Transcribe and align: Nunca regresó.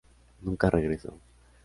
Nunca 0.41 0.71
regresó. 0.71 1.13